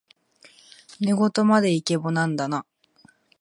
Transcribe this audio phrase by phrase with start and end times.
[0.99, 2.65] 寝言までイケボなんだな